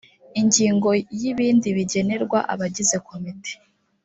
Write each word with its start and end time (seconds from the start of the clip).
ingingo 0.41 0.89
ya 1.19 1.25
ibindi 1.31 1.67
bigenerwa 1.77 2.39
abagize 2.53 2.95
komite 3.07 3.53